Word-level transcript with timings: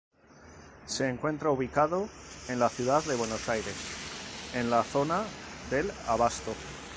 Se 0.87 1.07
encuentra 1.07 1.51
ubicado 1.51 2.09
en 2.49 2.57
la 2.57 2.69
ciudad 2.69 3.03
de 3.03 3.13
Buenos 3.15 3.47
Aires, 3.49 3.75
en 4.55 4.71
la 4.71 4.83
zona 4.83 5.25
del 5.69 5.91
Abasto. 6.07 6.55